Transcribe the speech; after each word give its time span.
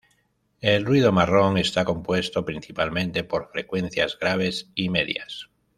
El 0.61 0.83
ruido 0.83 1.11
marrón 1.11 1.59
está 1.59 1.85
compuesto 1.85 2.43
principalmente 2.43 3.23
por 3.23 3.51
frecuencias 3.51 4.17
graves 4.19 4.67
y 4.73 4.89
medias. 4.89 5.47